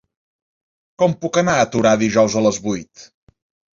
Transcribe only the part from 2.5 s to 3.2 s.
vuit?